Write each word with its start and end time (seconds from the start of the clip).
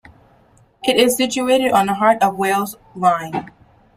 It 0.83 0.97
is 0.97 1.15
situated 1.15 1.73
on 1.73 1.85
the 1.85 1.93
Heart 1.93 2.23
of 2.23 2.35
Wales 2.35 2.75
Line. 2.95 3.51